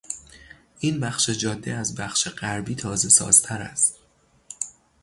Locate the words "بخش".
0.99-1.29, 1.95-2.27